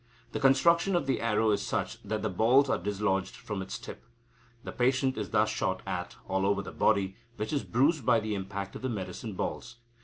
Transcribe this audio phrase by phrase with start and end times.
[0.31, 4.03] The construction of the arrow is such that the balls are dislodged from its tip.
[4.63, 8.33] The patient is thus shot at all over the body, which is bruised by the
[8.33, 9.75] impact of the medicine balls.